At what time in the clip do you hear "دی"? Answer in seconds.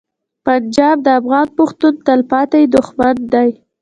3.33-3.49